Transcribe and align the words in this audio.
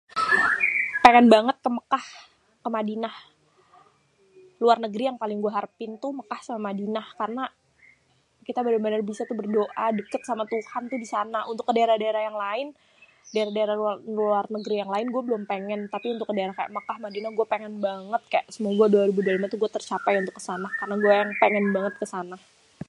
Pengen 1.03 1.25
banget 1.33 1.57
ke 1.63 1.69
Mekah, 1.77 2.05
ke 2.63 2.67
Madinah, 2.75 3.15
luar 4.63 4.77
negeri 4.85 5.03
yang 5.09 5.17
paling 5.23 5.39
gua 5.43 5.53
arepin 5.59 5.91
tuh 6.03 6.11
Madinah 6.67 7.07
karena 7.19 7.43
kita 8.47 8.59
bener-bener 8.65 9.01
bisa 9.09 9.21
tu 9.29 9.35
berdoa 9.41 9.85
deket 9.99 10.21
sama 10.29 10.43
Tuhan 10.53 10.83
tu 10.91 10.95
di 11.03 11.07
sana 11.13 11.39
untuk 11.51 11.65
ke 11.69 11.73
daerah-daerah 11.77 12.21
yang 12.27 12.37
lain, 12.45 12.67
daerah-daerah 13.35 13.75
luar 14.19 14.43
negeri 14.55 14.75
yang 14.81 14.89
laén 14.93 15.07
gua 15.13 15.23
belum 15.27 15.43
pengen, 15.51 15.81
tapi 15.93 16.07
ke 16.29 16.33
daerah 16.37 16.55
kayak 16.57 16.71
Mekah 16.77 16.97
Madinah 17.05 17.31
gua 17.37 17.45
pengen 17.53 17.73
banget 17.87 18.21
kayak 18.33 18.45
semoga 18.55 18.85
dua 18.93 19.03
ribu 19.07 19.19
dua 19.21 19.33
puluh 19.37 19.45
lima 19.53 19.57
gua 19.61 19.69
tercapai 19.77 20.13
ke 20.37 20.41
sana 20.47 20.65
karena 20.81 20.95
gua 21.03 21.13
yang 21.21 21.31
pengen 21.43 21.65
banget 21.77 21.93
ke 22.01 22.07
sana. 22.15 22.37